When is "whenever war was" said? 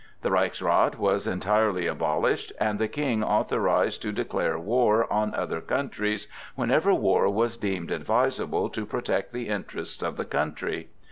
6.55-7.55